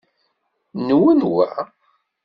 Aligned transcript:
Nwen 0.87 1.19
wa? 1.35 1.49